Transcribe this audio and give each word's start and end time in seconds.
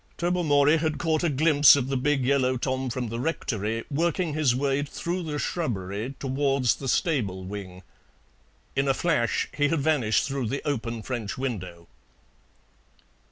Tobermory 0.17 0.77
had 0.77 0.97
caught 0.97 1.23
a 1.23 1.29
glimpse 1.29 1.75
of 1.75 1.87
the 1.87 1.95
big 1.95 2.25
yellow 2.25 2.57
Tom 2.57 2.89
from 2.89 3.09
the 3.09 3.19
Rectory 3.19 3.83
working 3.91 4.33
his 4.33 4.55
way 4.55 4.81
through 4.81 5.21
the 5.21 5.37
shrubbery 5.37 6.15
towards 6.19 6.73
the 6.77 6.87
stable 6.87 7.43
wing. 7.45 7.83
In 8.75 8.87
a 8.87 8.95
flash 8.95 9.47
he 9.55 9.67
had 9.67 9.81
vanished 9.81 10.27
through 10.27 10.47
the 10.47 10.67
open 10.67 11.03
French 11.03 11.37
window. 11.37 11.87